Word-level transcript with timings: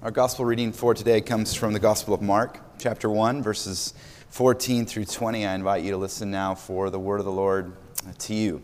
Our 0.00 0.12
gospel 0.12 0.44
reading 0.44 0.70
for 0.70 0.94
today 0.94 1.20
comes 1.20 1.54
from 1.54 1.72
the 1.72 1.80
Gospel 1.80 2.14
of 2.14 2.22
Mark, 2.22 2.60
chapter 2.78 3.10
1, 3.10 3.42
verses 3.42 3.94
14 4.30 4.86
through 4.86 5.06
20. 5.06 5.44
I 5.44 5.56
invite 5.56 5.82
you 5.82 5.90
to 5.90 5.96
listen 5.96 6.30
now 6.30 6.54
for 6.54 6.88
the 6.88 7.00
word 7.00 7.18
of 7.18 7.24
the 7.24 7.32
Lord 7.32 7.72
to 8.16 8.32
you. 8.32 8.62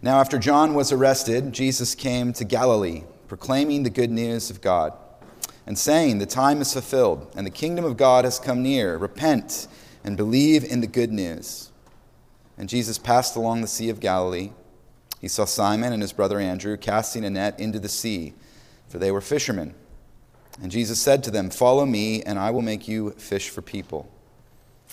Now, 0.00 0.20
after 0.20 0.38
John 0.38 0.72
was 0.72 0.90
arrested, 0.90 1.52
Jesus 1.52 1.94
came 1.94 2.32
to 2.32 2.46
Galilee, 2.46 3.02
proclaiming 3.28 3.82
the 3.82 3.90
good 3.90 4.10
news 4.10 4.48
of 4.48 4.62
God, 4.62 4.94
and 5.66 5.78
saying, 5.78 6.16
The 6.16 6.24
time 6.24 6.62
is 6.62 6.72
fulfilled, 6.72 7.30
and 7.36 7.46
the 7.46 7.50
kingdom 7.50 7.84
of 7.84 7.98
God 7.98 8.24
has 8.24 8.38
come 8.38 8.62
near. 8.62 8.96
Repent 8.96 9.68
and 10.02 10.16
believe 10.16 10.64
in 10.64 10.80
the 10.80 10.86
good 10.86 11.12
news. 11.12 11.70
And 12.56 12.70
Jesus 12.70 12.96
passed 12.96 13.36
along 13.36 13.60
the 13.60 13.66
Sea 13.66 13.90
of 13.90 14.00
Galilee. 14.00 14.52
He 15.20 15.28
saw 15.28 15.44
Simon 15.44 15.92
and 15.92 16.00
his 16.00 16.14
brother 16.14 16.40
Andrew 16.40 16.78
casting 16.78 17.22
a 17.22 17.28
net 17.28 17.60
into 17.60 17.78
the 17.78 17.90
sea 17.90 18.32
for 18.92 18.98
they 18.98 19.10
were 19.10 19.22
fishermen. 19.22 19.72
And 20.60 20.70
Jesus 20.70 21.00
said 21.00 21.24
to 21.24 21.30
them, 21.30 21.48
Follow 21.48 21.86
me, 21.86 22.22
and 22.24 22.38
I 22.38 22.50
will 22.50 22.60
make 22.60 22.86
you 22.86 23.12
fish 23.12 23.48
for 23.48 23.62
people. 23.62 24.06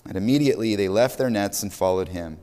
And 0.05 0.15
immediately 0.15 0.77
they 0.77 0.87
left 0.87 1.17
their 1.17 1.29
nets 1.29 1.61
and 1.61 1.73
followed 1.73 2.07
him. 2.07 2.38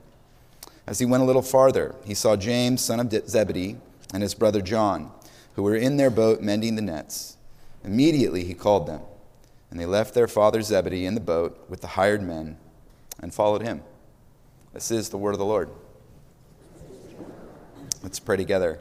As 0.87 0.99
he 0.99 1.07
went 1.07 1.23
a 1.23 1.27
little 1.27 1.41
farther, 1.41 1.95
he 2.05 2.13
saw 2.13 2.37
James, 2.37 2.83
son 2.83 3.01
of 3.01 3.11
Zebedee, 3.11 3.79
and 4.13 4.23
his 4.23 4.35
brother 4.35 4.61
John, 4.61 5.11
who 5.55 5.63
were 5.63 5.75
in 5.75 5.97
their 5.97 6.11
boat 6.11 6.43
mending 6.43 6.77
the 6.77 6.83
nets. 6.83 7.39
Immediately 7.83 8.45
he 8.45 8.53
called 8.53 8.87
them, 8.87 9.01
and 9.71 9.81
they 9.81 9.87
left 9.87 10.13
their 10.13 10.29
father 10.29 10.61
Zebedee 10.61 11.07
in 11.07 11.15
the 11.15 11.21
boat 11.23 11.59
with 11.71 11.81
the 11.81 11.87
hired 11.87 12.23
men 12.23 12.59
and 13.19 13.33
followed 13.33 13.63
him. 13.63 13.83
This 14.75 14.91
is 14.91 15.09
the 15.09 15.17
word 15.17 15.33
of 15.33 15.39
the 15.39 15.47
Lord. 15.47 15.71
Let's 18.03 18.21
pray 18.21 18.37
together. 18.37 18.79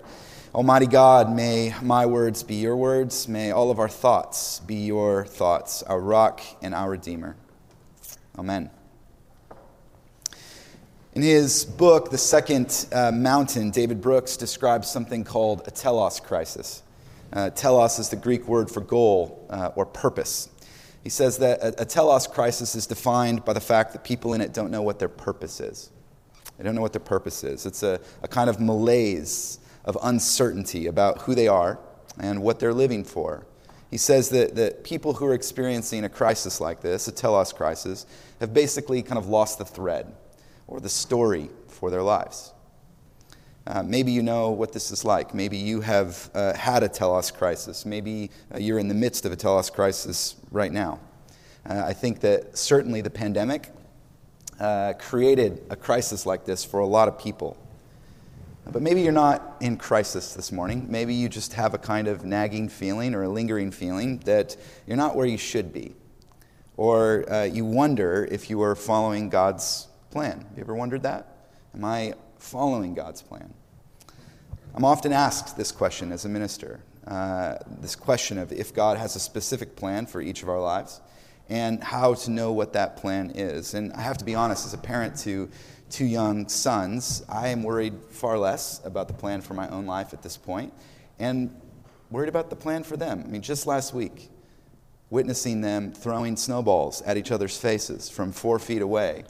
Almighty 0.56 0.88
God, 0.88 1.36
may 1.36 1.76
my 1.82 2.06
words 2.06 2.42
be 2.42 2.56
your 2.56 2.78
words. 2.78 3.28
May 3.28 3.52
all 3.52 3.72
of 3.72 3.78
our 3.78 3.90
thoughts 3.90 4.62
be 4.62 4.86
your 4.86 5.26
thoughts, 5.26 5.84
our 5.84 6.00
rock 6.00 6.40
and 6.62 6.74
our 6.74 6.92
Redeemer. 6.92 7.36
Amen. 8.40 8.70
In 11.14 11.22
his 11.22 11.66
book, 11.66 12.10
The 12.10 12.18
Second 12.18 12.86
uh, 12.94 13.12
Mountain, 13.12 13.72
David 13.72 14.00
Brooks 14.00 14.38
describes 14.38 14.90
something 14.90 15.26
called 15.26 15.64
a 15.68 15.72
telos 15.72 16.22
crisis. 16.22 16.84
Uh, 17.34 17.50
telos 17.50 18.00
is 18.00 18.08
the 18.08 18.16
Greek 18.16 18.48
word 18.48 18.72
for 18.72 18.80
goal 18.80 19.46
uh, 19.50 19.72
or 19.76 19.86
purpose. 19.86 20.48
He 21.04 21.10
says 21.10 21.38
that 21.40 21.60
a, 21.60 21.82
a 21.82 21.86
telos 21.86 22.28
crisis 22.28 22.76
is 22.76 22.88
defined 22.88 23.44
by 23.44 23.52
the 23.52 23.60
fact 23.60 23.92
that 23.92 24.06
people 24.06 24.34
in 24.34 24.40
it 24.40 24.54
don't 24.54 24.72
know 24.72 24.84
what 24.84 25.00
their 25.00 25.10
purpose 25.10 25.60
is. 25.60 25.90
They 26.58 26.64
don't 26.64 26.76
know 26.76 26.82
what 26.82 26.94
their 26.94 27.02
purpose 27.02 27.44
is. 27.44 27.66
It's 27.66 27.84
a, 27.84 28.00
a 28.24 28.30
kind 28.30 28.50
of 28.50 28.62
malaise 28.62 29.60
of 29.86 29.98
uncertainty 30.04 30.88
about 30.88 31.22
who 31.22 31.34
they 31.34 31.48
are 31.48 31.80
and 32.20 32.42
what 32.42 32.60
they're 32.60 32.74
living 32.74 33.04
for. 33.04 33.46
He 33.90 33.98
says 33.98 34.30
that, 34.30 34.56
that 34.56 34.84
people 34.84 35.14
who 35.14 35.26
are 35.26 35.34
experiencing 35.34 36.04
a 36.04 36.10
crisis 36.10 36.60
like 36.60 36.82
this, 36.82 37.08
a 37.08 37.12
telos 37.12 37.54
crisis, 37.54 38.06
have 38.40 38.54
basically 38.54 39.02
kind 39.02 39.18
of 39.18 39.28
lost 39.28 39.58
the 39.58 39.66
thread 39.66 40.14
or 40.68 40.80
the 40.80 40.90
story 40.90 41.50
for 41.68 41.90
their 41.90 42.02
lives. 42.02 42.52
Uh, 43.68 43.82
maybe 43.82 44.12
you 44.12 44.22
know 44.22 44.52
what 44.52 44.74
this 44.74 44.92
is 44.92 45.06
like. 45.06 45.34
Maybe 45.34 45.58
you 45.58 45.82
have 45.82 46.30
uh, 46.34 46.54
had 46.54 46.84
a 46.84 46.90
telos 46.90 47.32
crisis. 47.32 47.86
Maybe 47.86 48.30
uh, 48.54 48.60
you're 48.60 48.80
in 48.80 48.88
the 48.88 48.94
midst 48.94 49.26
of 49.26 49.32
a 49.32 49.36
telos 49.36 49.70
crisis 49.70 50.36
right 50.52 50.72
now. 50.72 51.00
Uh, 51.68 51.84
I 51.86 51.94
think 51.94 52.20
that 52.20 52.58
certainly 52.58 53.02
the 53.02 53.10
pandemic 53.10 53.72
uh, 54.60 54.94
created 55.00 55.64
a 55.70 55.76
crisis 55.76 56.26
like 56.26 56.46
this 56.46 56.64
for 56.64 56.80
a 56.80 56.86
lot 56.86 57.08
of 57.08 57.18
people. 57.18 57.58
But 58.72 58.82
maybe 58.82 59.02
you're 59.02 59.12
not 59.12 59.58
in 59.62 59.78
crisis 59.78 60.34
this 60.34 60.52
morning. 60.52 60.88
Maybe 60.90 61.14
you 61.14 61.30
just 61.30 61.54
have 61.54 61.74
a 61.74 61.78
kind 61.78 62.08
of 62.08 62.26
nagging 62.26 62.70
feeling 62.70 63.14
or 63.14 63.24
a 63.24 63.30
lingering 63.30 63.72
feeling 63.72 64.20
that 64.20 64.58
you're 64.88 64.98
not 64.98 65.16
where 65.16 65.28
you 65.28 65.38
should 65.38 65.72
be. 65.72 65.96
Or 66.78 67.32
uh, 67.32 67.44
you 67.44 67.64
wonder 67.64 68.28
if 68.32 68.50
you 68.50 68.62
are 68.64 68.76
following 68.76 69.30
God's 69.30 69.88
plan. 70.12 70.42
Have 70.42 70.58
you 70.58 70.64
ever 70.64 70.76
wondered 70.76 71.04
that? 71.04 71.38
Am 71.74 71.86
I 71.86 72.14
following 72.38 72.94
God's 72.96 73.22
plan? 73.22 73.54
I'm 74.74 74.84
often 74.84 75.14
asked 75.14 75.56
this 75.56 75.72
question 75.72 76.12
as 76.12 76.26
a 76.26 76.30
minister 76.30 76.82
uh, 77.08 77.58
this 77.68 77.96
question 77.96 78.38
of 78.38 78.52
if 78.52 78.74
God 78.74 78.98
has 78.98 79.16
a 79.16 79.20
specific 79.20 79.76
plan 79.76 80.06
for 80.06 80.22
each 80.22 80.42
of 80.42 80.50
our 80.50 80.60
lives 80.60 81.02
and 81.50 81.84
how 81.84 82.16
to 82.16 82.32
know 82.32 82.52
what 82.52 82.74
that 82.74 82.98
plan 82.98 83.32
is. 83.36 83.76
And 83.76 83.94
I 83.94 84.02
have 84.02 84.18
to 84.18 84.26
be 84.26 84.34
honest, 84.34 84.66
as 84.66 84.74
a 84.74 84.80
parent 84.80 85.16
to 85.20 85.50
two 85.96 86.06
young 86.06 86.46
sons, 86.50 87.24
I 87.30 87.48
am 87.48 87.64
worried 87.64 87.94
far 88.10 88.38
less 88.38 88.82
about 88.84 89.08
the 89.08 89.14
plan 89.14 89.40
for 89.40 89.54
my 89.54 89.70
own 89.70 89.86
life 89.86 90.12
at 90.12 90.22
this 90.22 90.36
point 90.36 90.74
and 91.20 91.50
worried 92.12 92.28
about 92.28 92.50
the 92.50 92.56
plan 92.58 92.84
for 92.84 92.98
them. 92.98 93.24
I 93.26 93.30
mean, 93.30 93.42
just 93.42 93.66
last 93.66 93.94
week, 93.94 94.30
witnessing 95.10 95.62
them 95.62 95.94
throwing 95.94 96.36
snowballs 96.36 97.02
at 97.04 97.16
each 97.16 97.32
other's 97.32 97.58
faces 97.58 98.10
from 98.10 98.34
four 98.34 98.60
feet 98.60 98.82
away. 98.82 99.24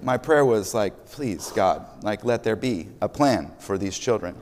My 0.00 0.16
prayer 0.16 0.44
was 0.44 0.74
like, 0.74 1.06
please, 1.06 1.50
God, 1.56 1.84
like, 2.04 2.24
let 2.24 2.44
there 2.44 2.54
be 2.54 2.86
a 3.02 3.08
plan 3.08 3.50
for 3.58 3.76
these 3.76 3.98
children. 3.98 4.36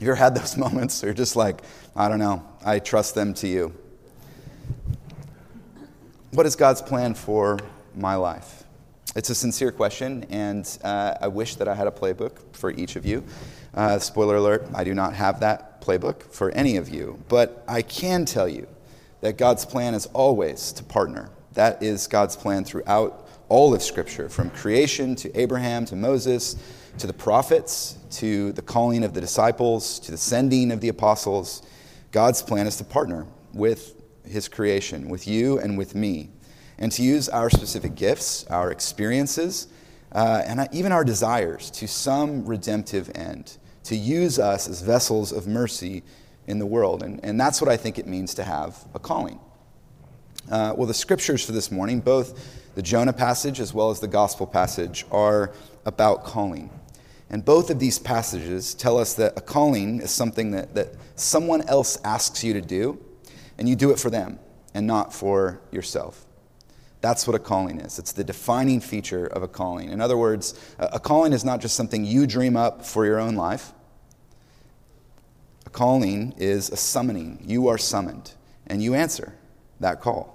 You 0.00 0.06
ever 0.06 0.14
had 0.14 0.34
those 0.34 0.56
moments 0.64 1.02
where 1.02 1.10
you're 1.10 1.14
just 1.14 1.36
like, 1.36 1.60
I 1.94 2.08
don't 2.08 2.20
know, 2.20 2.42
I 2.64 2.78
trust 2.78 3.14
them 3.14 3.34
to 3.34 3.46
you? 3.46 3.74
What 6.30 6.46
is 6.46 6.56
God's 6.56 6.80
plan 6.80 7.12
for 7.12 7.58
my 7.94 8.14
life? 8.14 8.64
It's 9.18 9.30
a 9.30 9.34
sincere 9.34 9.72
question, 9.72 10.24
and 10.30 10.78
uh, 10.84 11.16
I 11.20 11.26
wish 11.26 11.56
that 11.56 11.66
I 11.66 11.74
had 11.74 11.88
a 11.88 11.90
playbook 11.90 12.38
for 12.52 12.70
each 12.70 12.94
of 12.94 13.04
you. 13.04 13.24
Uh, 13.74 13.98
spoiler 13.98 14.36
alert, 14.36 14.68
I 14.76 14.84
do 14.84 14.94
not 14.94 15.12
have 15.14 15.40
that 15.40 15.80
playbook 15.80 16.22
for 16.22 16.52
any 16.52 16.76
of 16.76 16.88
you, 16.88 17.20
but 17.28 17.64
I 17.66 17.82
can 17.82 18.24
tell 18.24 18.48
you 18.48 18.68
that 19.20 19.36
God's 19.36 19.64
plan 19.64 19.94
is 19.94 20.06
always 20.06 20.70
to 20.74 20.84
partner. 20.84 21.30
That 21.54 21.82
is 21.82 22.06
God's 22.06 22.36
plan 22.36 22.62
throughout 22.62 23.28
all 23.48 23.74
of 23.74 23.82
Scripture, 23.82 24.28
from 24.28 24.50
creation 24.50 25.16
to 25.16 25.36
Abraham 25.36 25.84
to 25.86 25.96
Moses 25.96 26.54
to 26.98 27.08
the 27.08 27.12
prophets 27.12 27.98
to 28.12 28.52
the 28.52 28.62
calling 28.62 29.02
of 29.02 29.14
the 29.14 29.20
disciples 29.20 29.98
to 29.98 30.12
the 30.12 30.16
sending 30.16 30.70
of 30.70 30.80
the 30.80 30.90
apostles. 30.90 31.66
God's 32.12 32.40
plan 32.40 32.68
is 32.68 32.76
to 32.76 32.84
partner 32.84 33.26
with 33.52 34.00
his 34.24 34.46
creation, 34.46 35.08
with 35.08 35.26
you 35.26 35.58
and 35.58 35.76
with 35.76 35.96
me 35.96 36.30
and 36.78 36.92
to 36.92 37.02
use 37.02 37.28
our 37.28 37.50
specific 37.50 37.94
gifts, 37.94 38.46
our 38.46 38.70
experiences, 38.70 39.68
uh, 40.12 40.42
and 40.46 40.68
even 40.72 40.92
our 40.92 41.04
desires 41.04 41.70
to 41.72 41.86
some 41.86 42.44
redemptive 42.46 43.10
end, 43.14 43.58
to 43.84 43.96
use 43.96 44.38
us 44.38 44.68
as 44.68 44.80
vessels 44.80 45.32
of 45.32 45.46
mercy 45.46 46.02
in 46.46 46.58
the 46.58 46.66
world. 46.66 47.02
And, 47.02 47.22
and 47.24 47.38
that's 47.38 47.60
what 47.60 47.70
I 47.70 47.76
think 47.76 47.98
it 47.98 48.06
means 48.06 48.34
to 48.34 48.44
have 48.44 48.76
a 48.94 48.98
calling. 48.98 49.38
Uh, 50.50 50.72
well, 50.76 50.86
the 50.86 50.94
scriptures 50.94 51.44
for 51.44 51.52
this 51.52 51.70
morning, 51.70 52.00
both 52.00 52.58
the 52.74 52.82
Jonah 52.82 53.12
passage 53.12 53.60
as 53.60 53.74
well 53.74 53.90
as 53.90 54.00
the 54.00 54.08
gospel 54.08 54.46
passage, 54.46 55.04
are 55.10 55.52
about 55.84 56.24
calling. 56.24 56.70
And 57.28 57.44
both 57.44 57.68
of 57.68 57.78
these 57.78 57.98
passages 57.98 58.72
tell 58.72 58.96
us 58.96 59.14
that 59.14 59.34
a 59.36 59.42
calling 59.42 60.00
is 60.00 60.10
something 60.10 60.52
that, 60.52 60.74
that 60.74 60.94
someone 61.16 61.62
else 61.68 61.98
asks 62.02 62.42
you 62.42 62.54
to 62.54 62.62
do, 62.62 62.98
and 63.58 63.68
you 63.68 63.76
do 63.76 63.90
it 63.90 63.98
for 63.98 64.08
them 64.08 64.38
and 64.72 64.86
not 64.86 65.12
for 65.12 65.60
yourself. 65.70 66.24
That's 67.00 67.26
what 67.26 67.36
a 67.36 67.38
calling 67.38 67.80
is. 67.80 67.98
It's 67.98 68.12
the 68.12 68.24
defining 68.24 68.80
feature 68.80 69.26
of 69.26 69.42
a 69.42 69.48
calling. 69.48 69.90
In 69.90 70.00
other 70.00 70.16
words, 70.16 70.58
a 70.78 70.98
calling 70.98 71.32
is 71.32 71.44
not 71.44 71.60
just 71.60 71.76
something 71.76 72.04
you 72.04 72.26
dream 72.26 72.56
up 72.56 72.84
for 72.84 73.06
your 73.06 73.20
own 73.20 73.36
life. 73.36 73.72
A 75.66 75.70
calling 75.70 76.34
is 76.38 76.70
a 76.70 76.76
summoning. 76.76 77.38
You 77.44 77.68
are 77.68 77.78
summoned, 77.78 78.32
and 78.66 78.82
you 78.82 78.94
answer 78.94 79.34
that 79.80 80.00
call. 80.00 80.34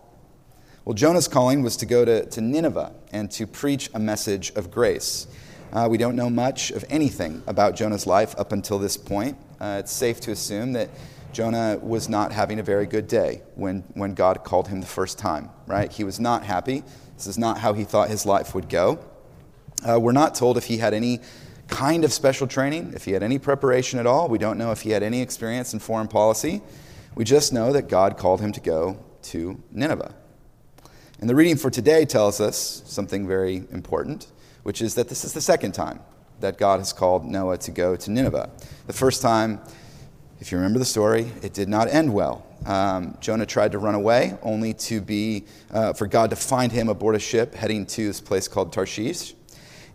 Well, 0.86 0.94
Jonah's 0.94 1.28
calling 1.28 1.64
was 1.64 1.78
to 1.78 1.86
go 1.86 2.06
to, 2.06 2.26
to 2.26 2.42
Nineveh 2.42 2.94
and 3.12 3.32
to 3.32 3.48
preach 3.48 3.90
a 3.94 4.00
message 4.00 4.52
of 4.56 4.70
grace. 4.70 5.28
Uh, 5.72 5.88
we 5.90 5.98
don't 5.98 6.16
know 6.16 6.30
much 6.30 6.72
of 6.72 6.86
anything 6.90 7.42
about 7.48 7.76
Jonah's 7.76 8.06
life 8.06 8.36
up 8.38 8.52
until 8.52 8.80
this 8.80 8.96
point. 8.96 9.38
Uh, 9.60 9.78
it's 9.80 9.92
safe 9.92 10.20
to 10.22 10.32
assume 10.32 10.74
that 10.74 10.90
Jonah 11.34 11.80
was 11.82 12.08
not 12.08 12.32
having 12.32 12.60
a 12.60 12.64
very 12.64 12.86
good 12.86 13.08
day 13.08 13.42
when, 13.56 13.84
when 13.96 14.14
God 14.14 14.44
called 14.44 14.68
him 14.68 14.80
the 14.80 14.88
first 14.88 15.18
time, 15.18 15.50
right? 15.68 15.92
He 15.92 16.04
was 16.04 16.20
not 16.20 16.44
happy. 16.44 16.84
This 17.16 17.28
is 17.28 17.38
not 17.38 17.58
how 17.58 17.74
he 17.74 17.84
thought 17.84 18.10
his 18.10 18.26
life 18.26 18.54
would 18.56 18.70
go. 18.70 19.04
Uh, 19.88 20.00
we're 20.00 20.12
not 20.12 20.36
told 20.36 20.58
if 20.58 20.66
he 20.66 20.78
had 20.78 20.94
any 20.94 21.20
kind 21.68 22.06
of 22.06 22.14
special 22.14 22.48
training, 22.48 22.94
if 22.96 23.06
he 23.06 23.12
had 23.12 23.24
any 23.24 23.40
preparation 23.40 24.00
at 24.00 24.06
all. 24.06 24.30
We 24.30 24.38
don't 24.38 24.58
know 24.58 24.72
if 24.72 24.82
he 24.82 24.92
had 24.92 25.04
any 25.04 25.22
experience 25.22 25.74
in 25.74 25.80
foreign 25.80 26.08
policy. 26.08 26.62
We 27.16 27.24
just 27.24 27.52
know 27.52 27.74
that 27.74 27.90
God 27.90 28.18
called 28.18 28.40
him 28.40 28.52
to 28.54 28.60
go 28.60 29.04
to 29.24 29.62
Nineveh. 29.72 30.14
And 31.20 31.30
the 31.30 31.36
reading 31.36 31.56
for 31.56 31.70
today 31.70 32.06
tells 32.06 32.42
us 32.42 32.84
something 32.86 33.28
very 33.28 33.64
important, 33.72 34.28
which 34.64 34.82
is 34.82 34.96
that 34.96 35.10
this 35.10 35.24
is 35.26 35.34
the 35.34 35.42
second 35.42 35.74
time 35.74 36.00
that 36.42 36.58
God 36.58 36.80
has 36.80 36.92
called 36.92 37.24
Jonah 37.24 37.58
to 37.58 37.72
go 37.72 37.96
to 37.96 38.12
Nineveh. 38.12 38.50
The 38.88 38.94
first 38.94 39.22
time 39.22 39.62
if 40.44 40.52
you 40.52 40.58
remember 40.58 40.78
the 40.78 40.84
story, 40.84 41.32
it 41.42 41.54
did 41.54 41.70
not 41.70 41.88
end 41.88 42.14
well. 42.14 42.46
Um, 42.66 43.18
Jonah 43.22 43.46
tried 43.46 43.72
to 43.72 43.80
run 43.80 43.96
away, 43.96 44.38
only 44.42 44.74
to 44.74 45.00
be 45.00 45.46
uh, 45.72 45.94
for 45.94 46.06
God 46.06 46.32
to 46.32 46.36
find 46.36 46.70
him 46.70 46.90
aboard 46.90 47.16
a 47.16 47.20
ship 47.20 47.56
heading 47.56 47.86
to 47.86 48.08
this 48.08 48.20
place 48.20 48.50
called 48.50 48.74
Tarshish. 48.74 49.36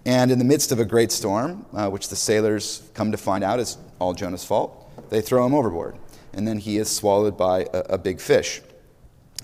And 0.07 0.31
in 0.31 0.39
the 0.39 0.47
midst 0.47 0.73
of 0.73 0.81
a 0.81 0.87
great 0.87 1.13
storm, 1.13 1.67
uh, 1.75 1.91
which 1.91 2.09
the 2.09 2.17
sailors 2.17 2.89
come 2.95 3.13
to 3.13 3.19
find 3.19 3.45
out 3.45 3.61
is 3.61 3.77
all 3.99 4.15
Jonah's 4.15 4.43
fault, 4.43 4.91
they 5.11 5.21
throw 5.21 5.45
him 5.45 5.53
overboard. 5.53 5.99
and 6.33 6.49
then 6.49 6.57
he 6.57 6.79
is 6.79 6.89
swallowed 6.89 7.37
by 7.37 7.67
a, 7.75 7.81
a 7.91 7.99
big 7.99 8.19
fish. 8.19 8.63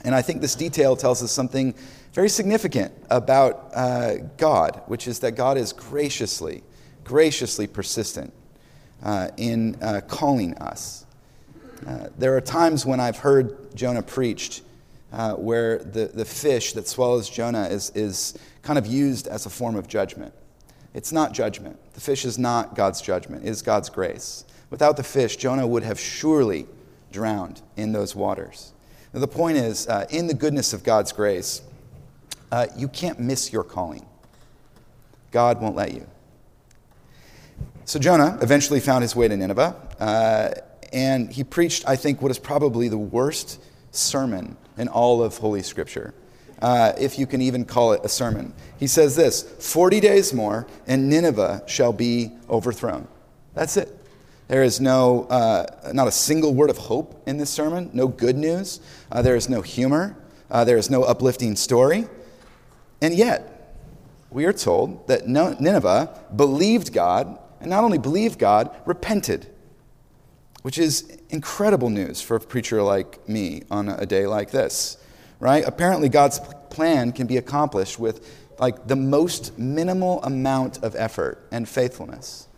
And 0.05 0.15
I 0.15 0.23
think 0.23 0.41
this 0.41 0.55
detail 0.55 0.97
tells 0.97 1.23
us 1.23 1.31
something 1.31 1.75
very 2.15 2.31
significant 2.31 2.95
about 3.11 3.73
uh, 3.75 4.15
God, 4.39 4.81
which 4.87 5.06
is 5.06 5.19
that 5.19 5.33
God 5.33 5.59
is 5.59 5.75
graciously, 5.75 6.62
graciously 7.05 7.67
persistent 7.67 8.33
uh, 9.02 9.29
in 9.37 9.76
uh, 9.82 10.00
calling 10.06 10.55
us. 10.58 11.06
Uh, 11.87 12.08
there 12.19 12.37
are 12.37 12.41
times 12.41 12.87
when 12.87 13.00
I've 13.00 13.19
heard 13.19 13.75
Jonah 13.75 14.02
preached 14.02 14.62
uh, 15.12 15.35
where 15.35 15.79
the, 15.79 16.06
the 16.06 16.25
fish 16.25 16.73
that 16.73 16.88
swallows 16.88 17.29
Jonah 17.29 17.64
is, 17.64 17.91
is 17.94 18.37
kind 18.62 18.79
of 18.79 18.87
used 18.87 19.26
as 19.29 19.46
a 19.46 19.50
form 19.50 19.76
of 19.76 19.87
judgment. 19.87 20.32
It's 20.94 21.12
not 21.12 21.32
judgment. 21.32 21.79
The 21.94 22.00
fish 22.00 22.25
is 22.25 22.38
not 22.38 22.75
God's 22.75 23.00
judgment, 23.00 23.44
it 23.44 23.49
is 23.49 23.62
God's 23.62 23.91
grace. 23.91 24.44
Without 24.70 24.96
the 24.96 25.05
fish, 25.05 25.37
Jonah 25.37 25.67
would 25.67 25.82
have 25.82 26.00
surely 26.00 26.67
drowned 27.12 27.62
in 27.76 27.93
those 27.93 28.17
waters. 28.17 28.73
Now, 29.12 29.20
the 29.20 29.29
point 29.29 29.56
is, 29.56 29.87
uh, 29.87 30.06
in 30.11 30.26
the 30.26 30.35
goodness 30.35 30.73
of 30.73 30.82
God's 30.82 31.12
grace, 31.12 31.62
uh, 32.50 32.67
you 32.76 32.88
can't 32.88 33.20
miss 33.20 33.52
your 33.52 33.62
calling. 33.62 34.05
God 35.31 35.61
won't 35.61 35.76
let 35.76 35.93
you. 35.93 36.06
So 37.87 37.99
Jonah 37.99 38.39
eventually 38.41 38.81
found 38.81 39.03
his 39.03 39.15
way 39.15 39.29
to 39.29 39.37
Nineveh, 39.37 39.77
uh, 40.01 40.51
and 40.93 41.31
he 41.31 41.45
preached, 41.45 41.87
I 41.87 41.97
think, 41.97 42.23
what 42.23 42.31
is 42.31 42.39
probably 42.39 42.89
the 42.89 42.99
worst 42.99 43.61
sermon 43.91 44.57
in 44.79 44.89
all 44.89 45.23
of 45.23 45.37
Holy 45.37 45.63
Scripture, 45.63 46.15
uh, 46.63 46.93
if 46.99 47.19
you 47.19 47.27
can 47.27 47.43
even 47.43 47.65
call 47.65 47.93
it 47.93 48.01
a 48.03 48.09
sermon. 48.09 48.55
He 48.79 48.87
says 48.87 49.17
this 49.17 49.43
40 49.43 50.01
days 50.01 50.33
more, 50.33 50.67
and 50.87 51.11
Nineveh 51.11 51.63
shall 51.67 51.93
be 51.93 52.33
overthrown. 52.49 53.07
That's 53.53 53.77
it. 53.77 53.95
There 54.49 54.63
is 54.63 54.81
no, 54.81 55.25
uh, 55.25 55.93
not 55.93 56.09
a 56.09 56.13
single 56.13 56.55
word 56.55 56.71
of 56.71 56.79
hope 56.79 57.23
in 57.27 57.37
this 57.37 57.51
sermon, 57.51 57.91
no 57.93 58.09
good 58.09 58.37
news. 58.37 58.81
Uh, 59.13 59.21
there 59.21 59.37
is 59.37 59.49
no 59.49 59.63
humor. 59.63 60.17
Uh, 60.51 60.65
there 60.65 60.77
is 60.77 60.91
no 60.91 61.03
uplifting 61.03 61.57
story. 61.57 62.07
And 63.03 63.15
yet, 63.15 63.77
we 64.31 64.45
are 64.45 64.53
told 64.53 65.07
that 65.09 65.29
Nineveh 65.29 66.19
believed 66.35 66.93
God, 66.93 67.39
and 67.65 67.71
not 67.71 67.85
only 67.85 67.99
believed 67.99 68.39
God, 68.39 68.75
repented 68.87 69.49
which 70.65 70.79
is 70.79 71.19
incredible 71.29 71.91
news 71.91 72.23
for 72.23 72.37
a 72.37 72.41
preacher 72.41 72.83
like 72.83 73.29
me 73.29 73.61
on 73.71 73.91
a 73.91 74.07
day 74.07 74.27
like 74.27 74.51
this, 74.51 74.97
right? 75.39 75.63
Apparently, 75.67 76.09
God's 76.09 76.41
plan 76.71 77.13
can 77.13 77.27
be 77.27 77.37
accomplished 77.37 77.99
with 77.99 78.27
like 78.59 78.87
the 78.87 78.97
most 78.97 79.59
minimal 79.59 80.23
amount 80.23 80.83
of 80.83 80.97
effort 80.97 81.47
and 81.53 81.69
faithfulness. 81.69 82.49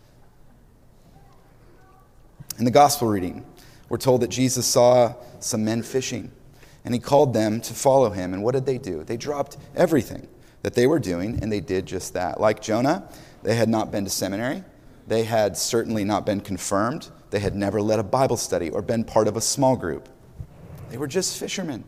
In 2.57 2.63
the 2.63 2.71
gospel 2.71 3.09
reading, 3.09 3.45
we're 3.89 3.97
told 3.97 4.21
that 4.21 4.29
Jesus 4.29 4.65
saw 4.65 5.13
some 5.41 5.65
men 5.65 5.83
fishing 5.83 6.31
and 6.85 6.93
he 6.93 7.01
called 7.01 7.33
them 7.33 7.59
to 7.59 7.73
follow 7.73 8.11
him. 8.11 8.33
And 8.33 8.41
what 8.41 8.53
did 8.53 8.65
they 8.65 8.77
do? 8.77 9.03
They 9.03 9.17
dropped 9.17 9.57
everything 9.75 10.29
that 10.61 10.75
they 10.75 10.87
were 10.87 10.99
doing 10.99 11.39
and 11.41 11.51
they 11.51 11.59
did 11.59 11.85
just 11.85 12.13
that. 12.13 12.39
Like 12.39 12.61
Jonah, 12.61 13.09
they 13.43 13.55
had 13.55 13.67
not 13.67 13.91
been 13.91 14.05
to 14.05 14.09
seminary, 14.09 14.63
they 15.07 15.23
had 15.23 15.57
certainly 15.57 16.03
not 16.03 16.25
been 16.25 16.41
confirmed, 16.41 17.09
they 17.29 17.39
had 17.39 17.55
never 17.55 17.81
led 17.81 17.99
a 17.99 18.03
Bible 18.03 18.37
study 18.37 18.69
or 18.69 18.81
been 18.81 19.03
part 19.03 19.27
of 19.27 19.37
a 19.37 19.41
small 19.41 19.75
group. 19.75 20.09
They 20.89 20.97
were 20.97 21.07
just 21.07 21.39
fishermen. 21.39 21.85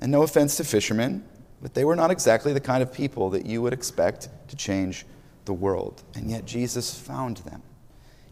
And 0.00 0.10
no 0.10 0.22
offense 0.22 0.56
to 0.56 0.64
fishermen, 0.64 1.24
but 1.62 1.74
they 1.74 1.84
were 1.84 1.96
not 1.96 2.10
exactly 2.10 2.52
the 2.52 2.60
kind 2.60 2.82
of 2.82 2.92
people 2.92 3.30
that 3.30 3.46
you 3.46 3.62
would 3.62 3.72
expect 3.72 4.28
to 4.48 4.56
change 4.56 5.06
the 5.44 5.52
world. 5.52 6.02
And 6.14 6.30
yet 6.30 6.44
Jesus 6.44 6.98
found 6.98 7.38
them. 7.38 7.62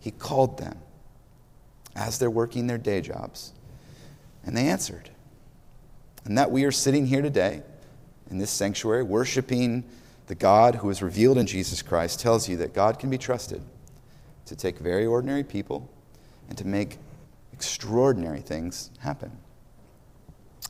He 0.00 0.11
called 0.11 0.58
them 0.58 0.79
as 1.94 2.19
they're 2.19 2.31
working 2.31 2.67
their 2.67 2.79
day 2.79 3.00
jobs. 3.00 3.52
And 4.44 4.56
they 4.56 4.69
answered. 4.69 5.11
And 6.25 6.38
that 6.38 6.50
we 6.50 6.64
are 6.64 6.73
sitting 6.73 7.06
here 7.06 7.23
today 7.23 7.62
in 8.31 8.38
this 8.38 8.50
sanctuary 8.50 9.02
worshiping 9.02 9.85
the 10.28 10.34
God 10.34 10.76
who 10.76 10.90
is 10.90 11.02
revealed 11.02 11.38
in 11.38 11.46
Jesus 11.46 11.82
Christ 11.82 12.20
tells 12.20 12.48
you 12.48 12.56
that 12.58 12.75
God 12.75 12.98
can 12.98 13.10
be 13.10 13.19
trusted 13.19 13.62
to 14.44 14.54
take 14.54 14.78
very 14.78 15.06
ordinary 15.06 15.42
people 15.42 15.90
and 16.48 16.56
to 16.58 16.66
make 16.66 16.98
extraordinary 17.52 18.40
things 18.40 18.90
happen. 19.00 19.32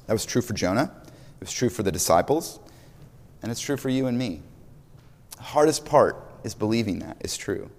That 0.06 0.12
was 0.12 0.25
true 0.25 0.43
for 0.43 0.55
Jonah, 0.55 0.93
it 1.05 1.40
was 1.40 1.52
true 1.52 1.69
for 1.69 1.82
the 1.82 1.93
disciples, 1.93 2.60
and 3.43 3.50
it's 3.50 3.60
true 3.60 3.76
for 3.76 3.88
you 3.88 4.06
and 4.06 4.16
me. 4.16 4.43
The 5.37 5.43
hardest 5.43 5.84
part 5.84 6.25
is 6.44 6.55
believing 6.55 7.00
that 7.00 7.16
is 7.20 7.37
true. 7.37 7.70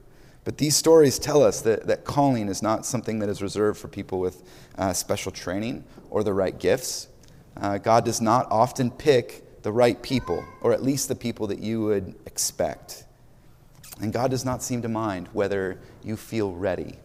But 0.43 0.57
these 0.57 0.75
stories 0.75 1.17
tell 1.17 1.43
us 1.43 1.61
that, 1.61 1.87
that 1.87 2.03
calling 2.03 2.49
is 2.49 2.61
not 2.61 2.85
something 2.85 3.19
that 3.19 3.29
is 3.29 3.41
reserved 3.41 3.79
for 3.79 3.87
people 3.87 4.19
with 4.19 4.43
uh, 4.77 4.93
special 4.93 5.31
training 5.31 5.85
or 6.09 6.23
the 6.23 6.33
right 6.33 6.57
gifts. 6.57 7.07
Uh, 7.57 7.77
God 7.77 8.03
does 8.03 8.21
not 8.21 8.47
often 8.51 8.91
pick 8.91 9.43
the 9.61 9.71
right 9.71 10.01
people, 10.01 10.43
or 10.61 10.73
at 10.73 10.83
least 10.83 11.07
the 11.07 11.15
people 11.15 11.47
that 11.47 11.59
you 11.59 11.81
would 11.81 12.15
expect. 12.25 13.03
And 14.01 14.13
God 14.13 14.31
does 14.31 14.45
not 14.45 14.63
seem 14.63 14.81
to 14.83 14.89
mind 14.89 15.27
whether 15.33 15.79
you 16.03 16.15
feel 16.15 16.53
ready 16.53 16.95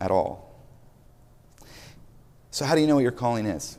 at 0.00 0.10
all. 0.10 0.54
So, 2.50 2.64
how 2.64 2.74
do 2.74 2.80
you 2.80 2.86
know 2.86 2.94
what 2.94 3.02
your 3.02 3.12
calling 3.12 3.46
is? 3.46 3.78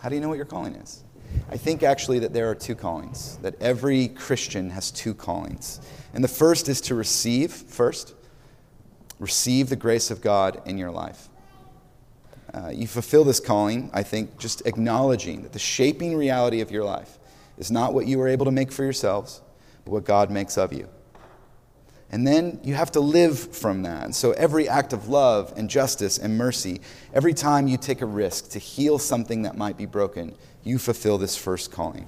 How 0.00 0.08
do 0.08 0.14
you 0.14 0.20
know 0.20 0.28
what 0.28 0.36
your 0.36 0.46
calling 0.46 0.74
is? 0.76 1.02
I 1.50 1.56
think 1.56 1.82
actually 1.82 2.20
that 2.20 2.32
there 2.32 2.50
are 2.50 2.54
two 2.54 2.74
callings, 2.74 3.38
that 3.38 3.60
every 3.60 4.08
Christian 4.08 4.70
has 4.70 4.90
two 4.90 5.14
callings. 5.14 5.80
And 6.14 6.22
the 6.22 6.28
first 6.28 6.68
is 6.68 6.80
to 6.82 6.94
receive, 6.94 7.50
first, 7.50 8.14
receive 9.18 9.68
the 9.68 9.76
grace 9.76 10.10
of 10.10 10.20
God 10.20 10.60
in 10.66 10.78
your 10.78 10.90
life. 10.90 11.28
Uh, 12.54 12.68
you 12.68 12.86
fulfill 12.86 13.24
this 13.24 13.40
calling, 13.40 13.90
I 13.94 14.02
think, 14.02 14.38
just 14.38 14.66
acknowledging 14.66 15.42
that 15.42 15.52
the 15.52 15.58
shaping 15.58 16.16
reality 16.16 16.60
of 16.60 16.70
your 16.70 16.84
life 16.84 17.18
is 17.56 17.70
not 17.70 17.94
what 17.94 18.06
you 18.06 18.18
were 18.18 18.28
able 18.28 18.44
to 18.44 18.50
make 18.50 18.70
for 18.70 18.82
yourselves, 18.82 19.40
but 19.84 19.92
what 19.92 20.04
God 20.04 20.30
makes 20.30 20.58
of 20.58 20.72
you. 20.72 20.88
And 22.10 22.26
then 22.26 22.60
you 22.62 22.74
have 22.74 22.92
to 22.92 23.00
live 23.00 23.38
from 23.56 23.82
that. 23.84 24.04
And 24.04 24.14
so 24.14 24.32
every 24.32 24.68
act 24.68 24.92
of 24.92 25.08
love 25.08 25.54
and 25.56 25.70
justice 25.70 26.18
and 26.18 26.36
mercy, 26.36 26.82
every 27.14 27.32
time 27.32 27.68
you 27.68 27.78
take 27.78 28.02
a 28.02 28.06
risk 28.06 28.50
to 28.50 28.58
heal 28.58 28.98
something 28.98 29.42
that 29.42 29.56
might 29.56 29.78
be 29.78 29.86
broken, 29.86 30.34
you 30.62 30.78
fulfill 30.78 31.16
this 31.16 31.36
first 31.36 31.72
calling. 31.72 32.06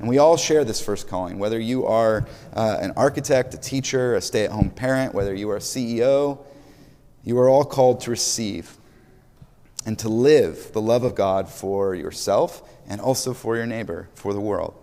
And 0.00 0.08
we 0.08 0.18
all 0.18 0.36
share 0.36 0.64
this 0.64 0.80
first 0.80 1.08
calling, 1.08 1.38
whether 1.38 1.58
you 1.58 1.86
are 1.86 2.26
uh, 2.52 2.78
an 2.80 2.92
architect, 2.96 3.54
a 3.54 3.58
teacher, 3.58 4.16
a 4.16 4.20
stay 4.20 4.44
at 4.44 4.50
home 4.50 4.70
parent, 4.70 5.14
whether 5.14 5.34
you 5.34 5.48
are 5.50 5.56
a 5.56 5.60
CEO, 5.60 6.44
you 7.22 7.38
are 7.38 7.48
all 7.48 7.64
called 7.64 8.00
to 8.02 8.10
receive 8.10 8.77
and 9.86 9.98
to 9.98 10.08
live 10.08 10.72
the 10.72 10.80
love 10.80 11.04
of 11.04 11.14
God 11.14 11.48
for 11.48 11.94
yourself 11.94 12.62
and 12.88 13.00
also 13.00 13.32
for 13.34 13.56
your 13.56 13.66
neighbor, 13.66 14.08
for 14.14 14.32
the 14.32 14.40
world. 14.40 14.74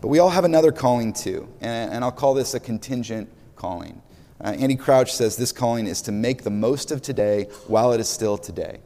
But 0.00 0.08
we 0.08 0.18
all 0.18 0.30
have 0.30 0.44
another 0.44 0.72
calling 0.72 1.12
too, 1.12 1.48
and, 1.60 2.02
I'll 2.02 2.10
call 2.10 2.34
this 2.34 2.54
a 2.54 2.60
contingent 2.60 3.30
calling. 3.54 4.02
Uh, 4.40 4.56
Andy 4.58 4.74
Crouch 4.74 5.12
says 5.12 5.36
this 5.36 5.52
calling 5.52 5.86
is 5.86 6.02
to 6.02 6.12
make 6.12 6.42
the 6.42 6.50
most 6.50 6.90
of 6.90 7.00
today 7.02 7.44
while 7.68 7.92
it 7.92 8.00
is 8.00 8.08
still 8.08 8.36
today. 8.36 8.80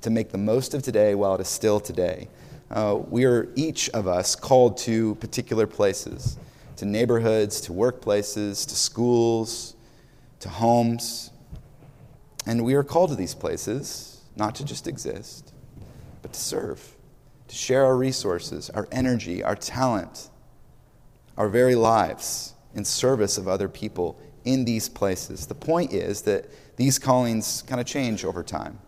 To 0.00 0.10
make 0.10 0.30
the 0.30 0.38
most 0.38 0.72
of 0.72 0.82
today 0.82 1.14
while 1.14 1.34
it 1.34 1.42
is 1.42 1.48
still 1.48 1.78
today. 1.78 2.28
Uh, 2.70 2.98
we 3.10 3.26
are 3.26 3.50
each 3.54 3.90
of 3.90 4.06
us 4.06 4.34
called 4.34 4.78
to 4.78 5.14
particular 5.16 5.66
places, 5.66 6.38
to 6.76 6.86
neighborhoods, 6.86 7.60
to 7.62 7.72
workplaces, 7.72 8.66
to 8.66 8.74
schools, 8.74 9.76
to 10.40 10.48
homes. 10.48 11.30
And 12.46 12.64
we 12.64 12.72
are 12.74 12.82
called 12.82 13.10
to 13.10 13.16
these 13.16 13.34
places 13.34 14.11
not 14.36 14.54
to 14.56 14.64
just 14.64 14.86
exist, 14.86 15.52
but 16.22 16.32
to 16.32 16.40
serve, 16.40 16.96
to 17.48 17.54
share 17.54 17.84
our 17.84 17.96
resources, 17.96 18.70
our 18.70 18.88
energy, 18.92 19.42
our 19.42 19.56
talent 19.56 20.30
our 21.36 21.48
very 21.48 21.74
lives 21.74 22.54
in 22.74 22.84
service 22.84 23.38
of 23.38 23.48
other 23.48 23.68
people 23.68 24.18
in 24.44 24.64
these 24.64 24.88
places. 24.88 25.46
The 25.46 25.54
point 25.54 25.92
is 25.92 26.22
that 26.22 26.46
these 26.76 26.98
callings 26.98 27.62
kind 27.66 27.80
of 27.80 27.86
change 27.86 28.24
over 28.24 28.42
time, 28.42 28.78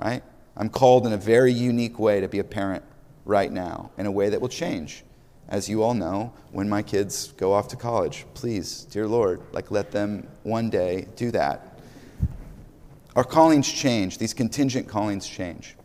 right? 0.00 0.22
I'm 0.56 0.68
called 0.68 1.06
in 1.06 1.12
a 1.12 1.16
very 1.16 1.52
unique 1.52 1.98
way 1.98 2.20
to 2.20 2.28
be 2.28 2.38
a 2.38 2.44
parent 2.44 2.84
right 3.24 3.50
now, 3.50 3.90
in 3.98 4.06
a 4.06 4.10
way 4.10 4.28
that 4.28 4.40
will 4.40 4.48
change. 4.48 5.04
As 5.48 5.68
you 5.68 5.82
all 5.82 5.94
know, 5.94 6.32
when 6.52 6.68
my 6.68 6.82
kids 6.82 7.32
go 7.36 7.52
off 7.52 7.68
to 7.68 7.76
college, 7.76 8.24
please, 8.34 8.84
dear 8.84 9.06
Lord, 9.06 9.40
like 9.52 9.70
let 9.70 9.90
them 9.90 10.28
one 10.42 10.70
day 10.70 11.06
do 11.16 11.30
that. 11.32 11.69
Our 13.16 13.24
callings 13.24 13.70
change, 13.70 14.18
these 14.18 14.34
contingent 14.34 14.88
callings 14.88 15.26
change 15.26 15.76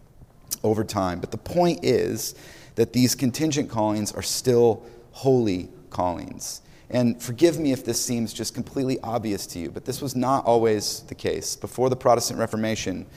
over 0.63 0.83
time. 0.83 1.19
But 1.19 1.31
the 1.31 1.37
point 1.37 1.83
is 1.83 2.35
that 2.75 2.93
these 2.93 3.15
contingent 3.15 3.69
callings 3.69 4.11
are 4.11 4.21
still 4.21 4.85
holy 5.11 5.69
callings. 5.89 6.61
And 6.89 7.21
forgive 7.21 7.59
me 7.59 7.71
if 7.71 7.83
this 7.83 8.03
seems 8.03 8.33
just 8.33 8.53
completely 8.53 8.99
obvious 9.01 9.47
to 9.47 9.59
you, 9.59 9.71
but 9.71 9.85
this 9.85 10.01
was 10.01 10.15
not 10.15 10.45
always 10.45 11.01
the 11.01 11.15
case. 11.15 11.55
Before 11.55 11.89
the 11.89 11.95
Protestant 11.95 12.39
Reformation, 12.39 13.07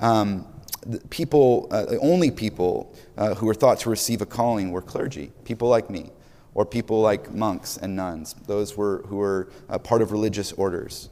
um, 0.00 0.46
the 0.86 1.00
people, 1.08 1.66
uh, 1.72 1.86
the 1.86 1.98
only 1.98 2.30
people 2.30 2.94
uh, 3.16 3.34
who 3.34 3.46
were 3.46 3.54
thought 3.54 3.80
to 3.80 3.90
receive 3.90 4.20
a 4.20 4.26
calling 4.26 4.70
were 4.70 4.82
clergy, 4.82 5.32
people 5.44 5.68
like 5.68 5.90
me, 5.90 6.10
or 6.54 6.64
people 6.64 7.00
like 7.00 7.34
monks 7.34 7.76
and 7.76 7.96
nuns, 7.96 8.34
those 8.46 8.76
were, 8.76 9.02
who 9.08 9.16
were 9.16 9.48
uh, 9.68 9.78
part 9.78 10.02
of 10.02 10.12
religious 10.12 10.52
orders. 10.52 11.08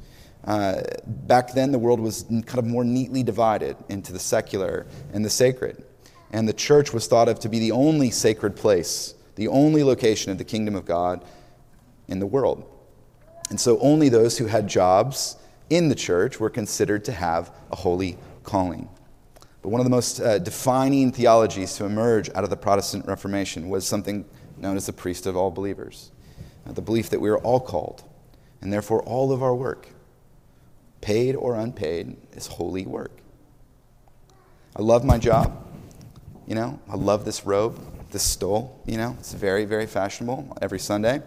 Uh, 0.47 0.83
back 1.07 1.53
then, 1.53 1.73
the 1.73 1.79
world 1.79 2.01
was 2.01 2.25
kind 2.29 2.59
of 2.59 2.67
more 2.67 2.85
neatly 2.85 3.23
divided 3.23 3.77
into 3.89 4.13
the 4.13 4.19
secular 4.19 4.87
and 5.13 5.25
the 5.25 5.31
sacred. 5.31 5.85
And 6.33 6.49
the 6.49 6.53
church 6.53 6.93
was 6.93 7.07
thought 7.07 7.29
of 7.29 7.39
to 7.41 7.49
be 7.49 7.59
the 7.59 7.73
only 7.73 8.11
sacred 8.11 8.57
place, 8.57 9.15
the 9.37 9.49
only 9.49 9.83
location 9.83 10.33
of 10.33 10.39
the 10.39 10.45
kingdom 10.45 10.75
of 10.75 10.85
God 10.85 11.25
in 12.09 12.19
the 12.19 12.27
world. 12.27 12.71
And 13.51 13.61
so 13.61 13.79
only 13.81 14.09
those 14.09 14.39
who 14.39 14.47
had 14.47 14.69
jobs 14.69 15.37
in 15.71 15.89
the 15.89 15.95
church 15.95 16.41
were 16.41 16.51
considered 16.51 17.05
to 17.07 17.13
have 17.13 17.51
a 17.71 17.77
holy 17.77 18.19
calling. 18.43 18.89
But 19.63 19.71
one 19.71 19.81
of 19.81 19.87
the 19.87 19.91
most 19.91 20.21
uh, 20.21 20.39
defining 20.39 21.11
theologies 21.11 21.75
to 21.77 21.87
emerge 21.87 22.29
out 22.35 22.45
of 22.45 22.51
the 22.51 22.57
Protestant 22.57 23.07
Reformation 23.07 23.71
was 23.71 23.87
something 23.87 24.27
known 24.59 24.77
as 24.77 24.87
the 24.87 24.93
priest 24.93 25.27
of 25.27 25.37
all 25.37 25.51
believers 25.51 26.11
uh, 26.67 26.73
the 26.73 26.83
belief 26.83 27.11
that 27.11 27.21
we 27.21 27.29
are 27.29 27.39
all 27.39 27.61
called, 27.61 28.03
and 28.61 28.73
therefore 28.73 29.03
all 29.03 29.33
of 29.33 29.43
our 29.43 29.55
work, 29.55 29.89
paid 31.05 31.37
or 31.37 31.55
unpaid, 31.55 32.17
is 32.33 32.47
holy 32.47 32.87
work. 32.87 33.13
I 34.75 34.81
love 34.81 35.05
my 35.05 35.19
job. 35.19 35.63
You 36.47 36.55
know, 36.55 36.81
I 36.89 36.97
love 36.97 37.27
this 37.27 37.45
robe, 37.45 37.79
this 38.11 38.23
stole. 38.23 38.81
You 38.87 38.97
know, 38.97 39.15
it's 39.21 39.35
very, 39.35 39.67
very 39.67 39.87
fashionable 39.87 40.57
every 40.63 40.79
Sunday. 40.79 41.21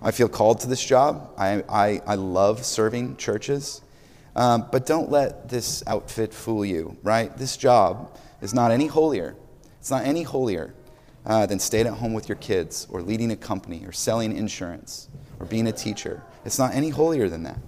I 0.00 0.12
feel 0.12 0.28
called 0.28 0.60
to 0.60 0.68
this 0.68 0.82
job. 0.82 1.32
I, 1.36 1.64
I, 1.68 2.00
I 2.06 2.14
love 2.14 2.64
serving 2.64 3.16
churches. 3.16 3.82
Um, 4.36 4.68
but 4.70 4.86
don't 4.86 5.10
let 5.10 5.48
this 5.48 5.82
outfit 5.88 6.32
fool 6.32 6.64
you, 6.64 6.96
right? 7.02 7.36
This 7.36 7.56
job 7.56 8.16
is 8.40 8.54
not 8.54 8.70
any 8.70 8.86
holier. 8.86 9.34
It's 9.80 9.90
not 9.90 10.04
any 10.04 10.22
holier 10.22 10.72
uh, 11.24 11.46
than 11.46 11.58
staying 11.58 11.88
at 11.88 11.94
home 11.94 12.12
with 12.12 12.28
your 12.28 12.36
kids 12.36 12.86
or 12.90 13.02
leading 13.02 13.32
a 13.32 13.36
company 13.36 13.84
or 13.86 13.90
selling 13.90 14.36
insurance 14.36 15.08
or 15.40 15.46
being 15.46 15.66
a 15.66 15.72
teacher. 15.72 16.22
It's 16.44 16.60
not 16.60 16.74
any 16.74 16.90
holier 16.90 17.28
than 17.28 17.42
that. 17.42 17.58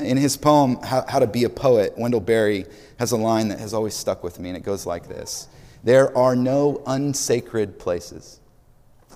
In 0.00 0.16
his 0.16 0.36
poem, 0.36 0.78
How, 0.82 1.18
to 1.18 1.26
Be 1.26 1.44
a 1.44 1.48
Poet, 1.48 1.94
Wendell 1.96 2.20
Berry 2.20 2.66
has 2.98 3.12
a 3.12 3.16
line 3.16 3.48
that 3.48 3.60
has 3.60 3.72
always 3.72 3.94
stuck 3.94 4.22
with 4.22 4.38
me, 4.38 4.50
and 4.50 4.56
it 4.56 4.62
goes 4.62 4.86
like 4.86 5.08
this 5.08 5.48
There 5.84 6.16
are 6.16 6.36
no 6.36 6.82
unsacred 6.86 7.78
places. 7.78 8.40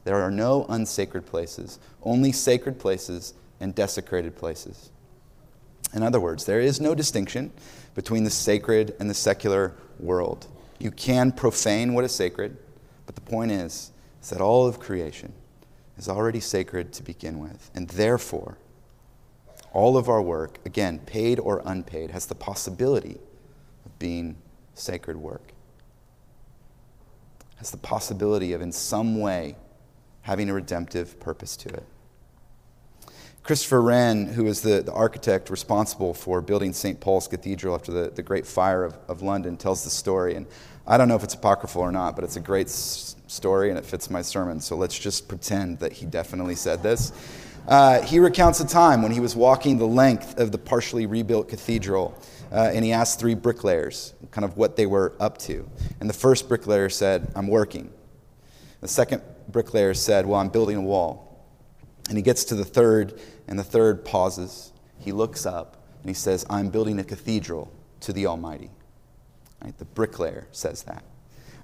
There 0.05 0.17
are 0.17 0.31
no 0.31 0.65
unsacred 0.69 1.27
places, 1.27 1.79
only 2.03 2.33
sacred 2.33 2.79
places 2.79 3.35
and 3.61 3.75
desecrated 3.75 4.37
places. 4.37 4.91
In 5.93 6.03
other 6.03 6.21
words, 6.21 6.47
there 6.47 6.61
is 6.61 6.81
no 6.81 6.95
distinction 6.95 7.53
between 7.95 8.25
the 8.25 8.31
sacred 8.31 8.95
and 8.99 9.11
the 9.11 9.15
secular 9.15 9.75
world. 9.99 10.47
You 10.79 10.91
can 10.91 11.33
profane 11.33 11.93
what 11.93 12.05
is 12.05 12.15
sacred, 12.15 12.57
but 13.05 13.15
the 13.15 13.21
point 13.21 13.51
is, 13.51 13.91
is 14.23 14.31
that 14.31 14.41
all 14.41 14.67
of 14.67 14.81
creation 14.81 15.33
is 15.99 16.09
already 16.09 16.41
sacred 16.41 16.93
to 16.95 17.03
begin 17.03 17.39
with. 17.39 17.71
And 17.75 17.89
therefore, 17.89 18.57
all 19.73 19.97
of 19.97 20.09
our 20.09 20.21
work, 20.21 20.59
again, 20.65 20.99
paid 21.01 21.39
or 21.39 21.63
unpaid, 21.65 22.11
has 22.11 22.27
the 22.27 22.35
possibility 22.35 23.19
of 23.87 23.99
being 23.99 24.37
sacred 24.75 25.17
work. 25.17 25.53
Has 27.57 27.71
the 27.71 27.77
possibility 27.77 28.53
of, 28.53 28.63
in 28.63 28.73
some 28.73 29.21
way, 29.21 29.57
having 30.23 30.51
a 30.51 30.55
redemptive 30.55 31.21
purpose 31.21 31.57
to 31.59 31.69
it. 31.69 31.85
Christopher 33.43 33.81
Wren, 33.81 34.27
who 34.27 34.47
is 34.47 34.61
the, 34.61 34.83
the 34.83 34.93
architect 34.93 35.49
responsible 35.51 36.13
for 36.13 36.41
building 36.41 36.73
St. 36.73 37.01
Paul's 37.01 37.27
Cathedral 37.27 37.75
after 37.75 37.91
the, 37.91 38.11
the 38.11 38.23
Great 38.23 38.47
Fire 38.47 38.85
of, 38.85 38.99
of 39.09 39.23
London, 39.23 39.57
tells 39.57 39.83
the 39.83 39.91
story. 39.91 40.35
And 40.35 40.47
I 40.87 40.99
don't 40.99 41.09
know 41.09 41.17
if 41.17 41.25
it's 41.25 41.35
apocryphal 41.35 41.81
or 41.81 41.93
not, 41.93 42.17
but 42.17 42.25
it's 42.25 42.37
a 42.37 42.41
great 42.41 42.67
s- 42.67 43.17
story 43.29 43.71
and 43.71 43.79
it 43.79 43.85
fits 43.85 44.11
my 44.11 44.21
sermon. 44.21 44.61
So 44.61 44.77
let's 44.77 44.99
just 44.99 45.27
pretend 45.27 45.79
that 45.79 45.93
he 45.93 46.05
definitely 46.05 46.55
said 46.55 46.83
this. 46.83 47.13
Uh, 47.71 48.03
he 48.03 48.19
recounts 48.19 48.59
a 48.59 48.67
time 48.67 49.01
when 49.01 49.13
he 49.13 49.21
was 49.21 49.35
walking 49.37 49.79
the 49.79 49.87
length 49.87 50.39
of 50.41 50.51
the 50.51 50.59
partially 50.59 51.07
rebuilt 51.07 51.49
cathedral 51.49 52.21
uh, 52.53 52.71
and 52.75 52.85
he 52.85 52.93
asked 52.93 53.21
three 53.21 53.35
bricklayers 53.35 54.13
kind 54.33 54.45
of 54.45 54.57
what 54.57 54.77
they 54.77 54.87
were 54.87 55.15
up 55.21 55.39
to. 55.39 55.69
And 56.01 56.11
the 56.11 56.15
first 56.15 56.49
bricklayer 56.49 56.89
said, 56.89 57.31
I'm 57.37 57.47
working. 57.47 57.93
The 58.81 58.89
second 58.89 59.23
bricklayer 59.49 59.95
said, 59.95 60.27
Well, 60.27 60.41
I'm 60.41 60.49
building 60.49 60.77
a 60.77 60.81
wall. 60.81 61.47
And 62.09 62.19
he 62.19 62.23
gets 62.23 62.45
to 62.47 62.57
the 62.57 62.65
third, 62.65 63.21
and 63.47 63.57
the 63.59 63.65
third 63.65 64.05
pauses. 64.05 64.73
He 64.99 65.13
looks 65.13 65.47
up 65.47 65.77
and 66.03 66.11
he 66.11 66.15
says, 66.15 66.45
I'm 66.51 66.71
building 66.71 66.99
a 66.99 67.05
cathedral 67.05 67.71
to 68.01 68.13
the 68.13 68.27
Almighty. 68.27 68.71
Right? 69.63 69.77
The 69.79 69.85
bricklayer 69.85 70.49
says 70.51 70.83
that. 70.85 71.05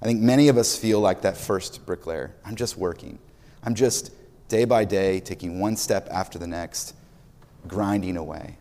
I 0.01 0.05
think 0.05 0.21
many 0.21 0.47
of 0.47 0.57
us 0.57 0.77
feel 0.77 1.01
like 1.01 1.21
that 1.21 1.35
first 1.35 1.85
bricklayer. 1.85 2.33
I'm 2.45 2.55
just 2.55 2.77
working. 2.77 3.19
I'm 3.63 3.75
just 3.75 4.11
day 4.47 4.65
by 4.65 4.85
day 4.85 5.19
taking 5.19 5.59
one 5.59 5.75
step 5.75 6.07
after 6.11 6.39
the 6.39 6.47
next, 6.47 6.95
grinding 7.67 8.17
away. 8.17 8.57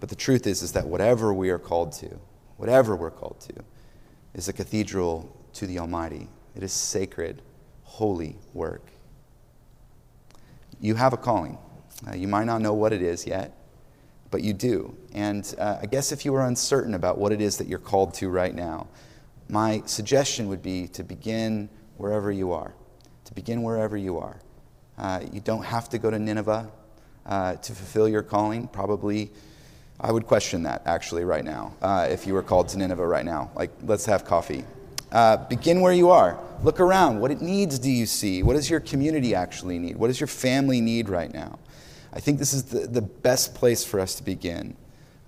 But 0.00 0.08
the 0.08 0.16
truth 0.16 0.46
is, 0.46 0.62
is 0.62 0.72
that 0.72 0.86
whatever 0.86 1.34
we 1.34 1.50
are 1.50 1.58
called 1.58 1.92
to, 1.94 2.18
whatever 2.56 2.94
we're 2.94 3.10
called 3.10 3.40
to, 3.40 3.54
is 4.34 4.48
a 4.48 4.52
cathedral 4.52 5.34
to 5.54 5.66
the 5.66 5.78
Almighty. 5.78 6.28
It 6.54 6.62
is 6.62 6.72
sacred, 6.72 7.42
holy 7.82 8.36
work 8.54 8.82
you 10.80 10.94
have 10.94 11.12
a 11.12 11.16
calling. 11.16 11.58
Uh, 12.06 12.14
you 12.14 12.28
might 12.28 12.44
not 12.44 12.60
know 12.60 12.72
what 12.72 12.92
it 12.92 13.02
is 13.02 13.26
yet, 13.26 13.56
but 14.30 14.42
you 14.42 14.52
do. 14.52 14.96
And 15.12 15.54
uh, 15.58 15.78
I 15.82 15.86
guess 15.86 16.12
if 16.12 16.24
you 16.24 16.34
are 16.34 16.46
uncertain 16.46 16.94
about 16.94 17.18
what 17.18 17.32
it 17.32 17.40
is 17.40 17.56
that 17.58 17.66
you're 17.66 17.78
called 17.78 18.14
to 18.14 18.28
right 18.28 18.54
now, 18.54 18.86
my 19.48 19.82
suggestion 19.86 20.48
would 20.48 20.62
be 20.62 20.86
to 20.88 21.02
begin 21.02 21.68
wherever 21.96 22.30
you 22.30 22.52
are. 22.52 22.74
To 23.28 23.34
begin 23.34 23.62
wherever 23.62 23.94
you 23.94 24.16
are. 24.18 24.40
Uh, 24.96 25.20
you 25.34 25.40
don't 25.40 25.62
have 25.62 25.90
to 25.90 25.98
go 25.98 26.10
to 26.10 26.18
Nineveh 26.18 26.70
uh, 27.26 27.56
to 27.56 27.72
fulfill 27.74 28.08
your 28.08 28.22
calling. 28.22 28.66
Probably, 28.68 29.30
I 30.00 30.12
would 30.12 30.26
question 30.26 30.62
that 30.62 30.80
actually 30.86 31.24
right 31.24 31.44
now, 31.44 31.74
uh, 31.82 32.08
if 32.10 32.26
you 32.26 32.32
were 32.32 32.42
called 32.42 32.70
to 32.70 32.78
Nineveh 32.78 33.06
right 33.06 33.26
now. 33.26 33.50
Like, 33.54 33.70
let's 33.82 34.06
have 34.06 34.24
coffee. 34.24 34.64
Uh, 35.12 35.36
begin 35.36 35.82
where 35.82 35.92
you 35.92 36.08
are. 36.08 36.38
Look 36.62 36.80
around. 36.80 37.20
What 37.20 37.30
it 37.30 37.42
needs 37.42 37.78
do 37.78 37.90
you 37.90 38.06
see? 38.06 38.42
What 38.42 38.54
does 38.54 38.70
your 38.70 38.80
community 38.80 39.34
actually 39.34 39.78
need? 39.78 39.98
What 39.98 40.06
does 40.06 40.20
your 40.20 40.26
family 40.26 40.80
need 40.80 41.10
right 41.10 41.32
now? 41.32 41.58
I 42.14 42.20
think 42.20 42.38
this 42.38 42.54
is 42.54 42.62
the, 42.62 42.86
the 42.86 43.02
best 43.02 43.54
place 43.54 43.84
for 43.84 44.00
us 44.00 44.14
to 44.14 44.22
begin, 44.22 44.74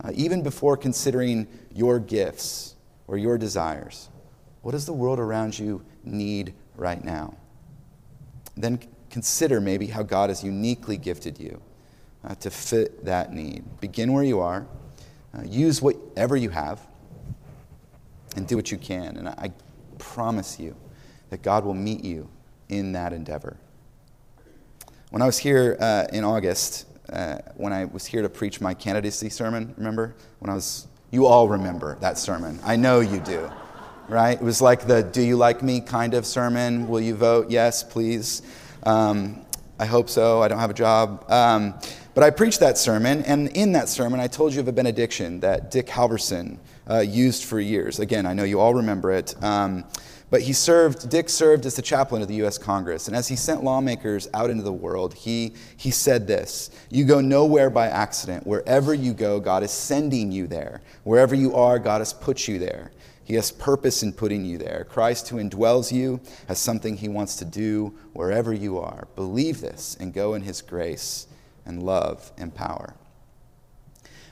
uh, 0.03 0.11
even 0.15 0.43
before 0.43 0.79
considering 0.79 1.47
your 1.75 1.99
gifts 1.99 2.77
or 3.07 3.19
your 3.19 3.37
desires. 3.37 4.09
What 4.63 4.73
does 4.73 4.87
the 4.87 4.95
world 4.95 5.19
around 5.19 5.59
you 5.59 5.85
need 6.03 6.55
right 6.77 7.05
now? 7.05 7.37
Then 8.61 8.81
consider 9.11 9.61
maybe 9.61 9.87
how 9.87 10.03
God 10.03 10.31
has 10.31 10.45
uniquely 10.45 10.97
gifted 10.97 11.39
you 11.39 11.61
uh, 12.25 12.35
to 12.37 12.51
fit 12.51 13.05
that 13.05 13.33
need. 13.33 13.65
Begin 13.81 14.13
where 14.13 14.25
you 14.25 14.41
are, 14.41 14.67
uh, 15.37 15.43
use 15.45 15.83
whatever 15.83 16.37
you 16.37 16.51
have, 16.51 16.81
and 18.37 18.47
do 18.47 18.57
what 18.57 18.71
you 18.71 18.79
can. 18.79 19.17
And 19.17 19.29
I 19.29 19.53
promise 19.99 20.59
you 20.59 20.77
that 21.31 21.43
God 21.43 21.65
will 21.65 21.75
meet 21.75 22.05
you 22.05 22.29
in 22.69 22.93
that 22.93 23.13
endeavor. 23.13 23.57
When 25.11 25.23
I 25.23 25.27
was 25.27 25.39
here 25.39 25.77
uh, 25.81 26.07
in 26.13 26.23
August, 26.23 26.87
uh, 27.13 27.39
when 27.57 27.73
I 27.73 27.85
was 27.87 28.07
here 28.07 28.23
to 28.23 28.29
preach 28.29 28.61
my 28.61 28.75
candidacy 28.75 29.29
sermon, 29.29 29.75
remember? 29.77 30.15
When 30.39 30.51
I 30.51 30.55
was, 30.55 30.87
you 31.11 31.27
all 31.27 31.49
remember 31.49 31.97
that 32.01 32.19
sermon. 32.19 32.61
I 32.63 32.77
know 32.77 33.01
you 33.01 33.19
do, 33.19 33.51
right? 34.11 34.33
It 34.33 34.43
was 34.43 34.61
like 34.61 34.87
the 34.87 35.03
do 35.03 35.23
you 35.23 35.37
like 35.37 35.63
me 35.63 35.81
kind 35.81 36.15
of 36.15 36.27
sermon. 36.27 36.89
Will 36.89 37.01
you 37.01 37.15
vote? 37.15 37.51
Yes, 37.51 37.83
please. 37.83 38.43
Um, 38.83 39.45
I 39.79 39.87
hope 39.87 40.11
so. 40.11 40.43
I 40.43 40.49
don't 40.49 40.59
have 40.59 40.71
a 40.71 40.75
job. 40.75 41.25
Um, 41.31 41.75
but 42.13 42.25
I 42.25 42.31
preached 42.31 42.61
that 42.61 42.77
sermon, 42.77 43.23
and 43.23 43.49
in 43.57 43.73
that 43.73 43.89
sermon, 43.89 44.19
I 44.19 44.27
told 44.27 44.53
you 44.53 44.61
of 44.61 44.69
a 44.69 44.73
benediction 44.73 45.41
that 45.41 45.71
Dick 45.71 45.87
Halverson 45.87 46.59
uh, 46.91 46.99
used 46.99 47.45
for 47.45 47.61
years. 47.61 48.01
Again, 48.01 48.27
I 48.27 48.35
know 48.35 48.43
you 48.43 48.59
all 48.59 48.75
remember 48.75 49.13
it. 49.13 49.41
Um, 49.43 49.85
but 50.31 50.43
he 50.43 50.53
served, 50.53 51.09
Dick 51.09 51.29
served 51.29 51.67
as 51.67 51.75
the 51.75 51.83
chaplain 51.83 52.23
of 52.23 52.29
the 52.29 52.35
U.S. 52.37 52.57
Congress. 52.57 53.09
And 53.09 53.17
as 53.17 53.27
he 53.27 53.35
sent 53.35 53.65
lawmakers 53.65 54.29
out 54.33 54.49
into 54.49 54.63
the 54.63 54.73
world, 54.73 55.13
he, 55.13 55.55
he 55.77 55.91
said 55.91 56.27
this 56.27 56.71
You 56.89 57.05
go 57.05 57.21
nowhere 57.21 57.69
by 57.69 57.89
accident. 57.89 58.47
Wherever 58.47 58.95
you 58.95 59.13
go, 59.13 59.41
God 59.41 59.63
is 59.63 59.73
sending 59.73 60.31
you 60.31 60.47
there. 60.47 60.83
Wherever 61.03 61.35
you 61.35 61.55
are, 61.57 61.79
God 61.79 62.01
has 62.01 62.13
put 62.13 62.47
you 62.47 62.59
there. 62.59 62.93
He 63.31 63.37
has 63.37 63.53
purpose 63.53 64.03
in 64.03 64.13
putting 64.13 64.45
you 64.45 64.59
there. 64.59 64.85
Christ, 64.91 65.29
who 65.29 65.37
indwells 65.37 65.93
you, 65.93 66.21
has 66.49 66.59
something 66.59 66.97
he 66.97 67.09
wants 67.09 67.37
to 67.37 67.45
do 67.45 67.95
wherever 68.13 68.53
you 68.53 68.79
are. 68.79 69.07
Believe 69.15 69.61
this 69.61 69.97
and 70.01 70.13
go 70.13 70.35
in 70.35 70.43
his 70.43 70.61
grace 70.63 71.29
and 71.65 71.81
love 71.81 72.33
and 72.37 72.53
power. 72.53 72.97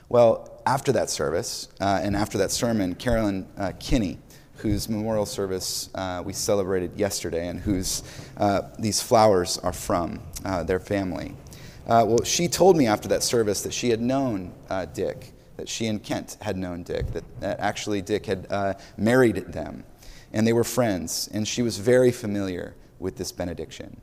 Well, 0.09 0.61
after 0.65 0.91
that 0.91 1.09
service 1.09 1.69
uh, 1.79 2.01
and 2.03 2.13
after 2.13 2.37
that 2.39 2.51
sermon, 2.51 2.93
Carolyn 2.93 3.47
uh, 3.57 3.71
Kinney, 3.79 4.17
whose 4.57 4.89
memorial 4.89 5.25
service 5.25 5.89
uh, 5.95 6.21
we 6.25 6.33
celebrated 6.33 6.97
yesterday 6.97 7.47
and 7.47 7.61
whose 7.61 8.03
uh, 8.35 8.63
these 8.79 9.01
flowers 9.01 9.57
are 9.59 9.71
from, 9.71 10.19
uh, 10.43 10.63
their 10.63 10.81
family. 10.81 11.37
Uh, 11.87 12.03
well, 12.05 12.23
she 12.25 12.49
told 12.49 12.75
me 12.75 12.85
after 12.85 13.07
that 13.07 13.23
service 13.23 13.61
that 13.61 13.73
she 13.73 13.91
had 13.91 14.01
known 14.01 14.53
Dick, 14.93 15.31
that 15.59 15.67
she 15.67 15.87
and 15.87 16.01
Kent 16.01 16.37
had 16.39 16.55
known 16.55 16.83
Dick, 16.83 17.11
that, 17.11 17.41
that 17.41 17.59
actually 17.59 18.01
Dick 18.01 18.25
had 18.27 18.47
uh, 18.49 18.75
married 18.95 19.35
them, 19.51 19.83
and 20.31 20.47
they 20.47 20.53
were 20.53 20.63
friends, 20.63 21.29
and 21.33 21.45
she 21.45 21.61
was 21.61 21.77
very 21.77 22.13
familiar 22.13 22.75
with 22.97 23.17
this 23.17 23.33
benediction. 23.33 23.99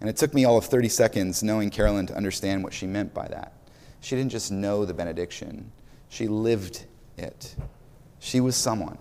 And 0.00 0.10
it 0.10 0.16
took 0.16 0.34
me 0.34 0.44
all 0.44 0.58
of 0.58 0.64
30 0.64 0.88
seconds 0.88 1.44
knowing 1.44 1.70
Carolyn 1.70 2.08
to 2.08 2.16
understand 2.16 2.64
what 2.64 2.74
she 2.74 2.88
meant 2.88 3.14
by 3.14 3.28
that. 3.28 3.52
she 4.00 4.16
didn't 4.16 4.32
just 4.32 4.50
know 4.50 4.84
the 4.84 4.92
benediction, 4.92 5.70
she 6.08 6.26
lived 6.26 6.86
it. 7.16 7.54
She 8.18 8.40
was 8.40 8.56
someone 8.56 8.98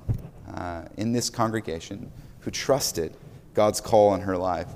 uh, 0.53 0.83
in 0.95 1.11
this 1.11 1.31
congregation 1.31 2.11
who 2.41 2.51
trusted 2.51 3.17
God's 3.55 3.81
call 3.81 4.09
on 4.09 4.21
her 4.21 4.37
life, 4.37 4.67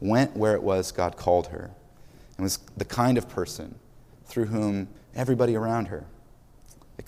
went 0.00 0.36
where 0.36 0.52
it 0.52 0.62
was 0.62 0.92
God 0.92 1.16
called 1.16 1.46
her, 1.46 1.70
and 2.36 2.44
was 2.44 2.58
the 2.76 2.84
kind 2.84 3.16
of 3.16 3.26
person 3.26 3.74
through 4.26 4.46
whom 4.46 4.88
everybody 5.14 5.56
around 5.56 5.86
her 5.86 6.04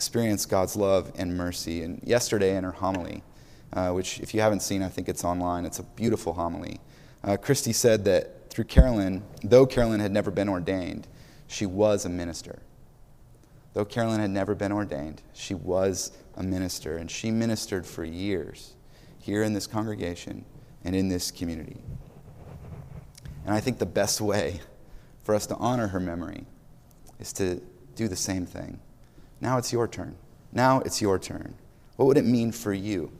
experienced 0.00 0.48
God's 0.48 0.76
love 0.76 1.12
and 1.16 1.36
mercy. 1.36 1.82
And 1.82 2.00
yesterday 2.02 2.56
in 2.56 2.64
her 2.64 2.72
homily, 2.72 3.22
uh, 3.74 3.90
which 3.90 4.18
if 4.20 4.32
you 4.32 4.40
haven't 4.40 4.60
seen, 4.60 4.82
I 4.82 4.88
think 4.88 5.10
it's 5.10 5.24
online, 5.24 5.66
it's 5.66 5.78
a 5.78 5.82
beautiful 5.82 6.32
homily. 6.32 6.80
Uh, 7.22 7.36
Christy 7.36 7.74
said 7.74 8.06
that 8.06 8.48
through 8.48 8.64
Carolyn, 8.64 9.22
though 9.44 9.66
Carolyn 9.66 10.00
had 10.00 10.10
never 10.10 10.30
been 10.30 10.48
ordained, 10.48 11.06
she 11.48 11.66
was 11.66 12.06
a 12.06 12.08
minister. 12.08 12.60
Though 13.74 13.84
Carolyn 13.84 14.20
had 14.20 14.30
never 14.30 14.54
been 14.54 14.72
ordained, 14.72 15.20
she 15.34 15.52
was 15.52 16.12
a 16.34 16.42
minister, 16.42 16.96
and 16.96 17.10
she 17.10 17.30
ministered 17.30 17.84
for 17.84 18.02
years 18.02 18.72
here 19.18 19.42
in 19.42 19.52
this 19.52 19.66
congregation 19.66 20.46
and 20.82 20.96
in 20.96 21.10
this 21.10 21.30
community. 21.30 21.82
And 23.44 23.54
I 23.54 23.60
think 23.60 23.78
the 23.78 23.84
best 23.84 24.18
way 24.22 24.60
for 25.24 25.34
us 25.34 25.44
to 25.48 25.56
honor 25.56 25.88
her 25.88 26.00
memory 26.00 26.46
is 27.18 27.34
to 27.34 27.60
do 27.96 28.08
the 28.08 28.16
same 28.16 28.46
thing. 28.46 28.80
Now 29.40 29.58
it's 29.58 29.72
your 29.72 29.88
turn. 29.88 30.16
Now 30.52 30.80
it's 30.80 31.00
your 31.00 31.18
turn. 31.18 31.54
What 31.96 32.06
would 32.06 32.16
it 32.16 32.24
mean 32.24 32.52
for 32.52 32.72
you? 32.72 33.12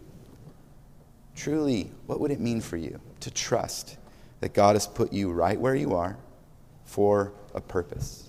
Truly, 1.34 1.90
what 2.06 2.20
would 2.20 2.30
it 2.30 2.40
mean 2.40 2.60
for 2.60 2.76
you 2.76 3.00
to 3.20 3.30
trust 3.30 3.96
that 4.40 4.52
God 4.52 4.74
has 4.74 4.86
put 4.86 5.12
you 5.12 5.30
right 5.30 5.58
where 5.58 5.74
you 5.74 5.94
are 5.94 6.16
for 6.84 7.32
a 7.54 7.60
purpose? 7.60 8.28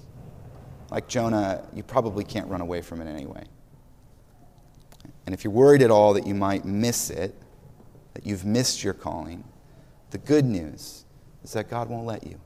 Like 0.89 1.07
Jonah, 1.07 1.65
you 1.74 1.83
probably 1.83 2.24
can't 2.24 2.48
run 2.50 2.62
away 2.62 2.81
from 2.81 3.01
it 3.01 3.07
anyway. 3.07 3.43
And 5.25 5.33
if 5.33 5.43
you're 5.43 5.53
worried 5.53 5.81
at 5.81 5.91
all 5.91 6.13
that 6.13 6.27
you 6.27 6.36
might 6.36 6.65
miss 6.65 7.10
it, 7.10 7.36
that 8.13 8.25
you've 8.25 8.45
missed 8.45 8.83
your 8.83 8.93
calling, 8.93 9.43
the 10.12 10.17
good 10.17 10.45
news 10.45 11.05
is 11.43 11.53
that 11.53 11.69
God 11.69 11.89
won't 11.89 12.05
let 12.05 12.25
you. 12.25 12.39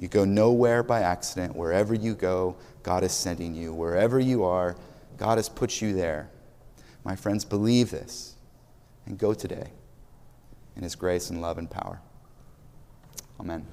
You 0.00 0.08
go 0.08 0.24
nowhere 0.24 0.82
by 0.82 1.02
accident. 1.02 1.54
Wherever 1.54 1.92
you 1.92 2.14
go, 2.14 2.56
God 2.82 3.04
is 3.04 3.12
sending 3.12 3.54
you. 3.54 3.74
Wherever 3.74 4.18
you 4.18 4.44
are, 4.44 4.74
God 5.18 5.36
has 5.36 5.50
put 5.50 5.82
you 5.82 5.92
there. 5.92 6.30
My 7.04 7.14
friends, 7.14 7.44
believe 7.44 7.90
this 7.90 8.36
and 9.04 9.18
go 9.18 9.34
today 9.34 9.70
in 10.74 10.82
His 10.82 10.94
grace 10.94 11.28
and 11.28 11.42
love 11.42 11.58
and 11.58 11.70
power. 11.70 12.00
Amen. 13.38 13.66